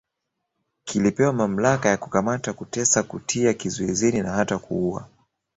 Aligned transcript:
Kilipewa 0.83 1.33
mamlaka 1.33 1.89
ya 1.89 1.97
kukamata 1.97 2.53
kutesa 2.53 3.03
kutia 3.03 3.53
kizuizini 3.53 4.21
na 4.21 4.31
hata 4.31 4.57
kuuwa 4.59 5.09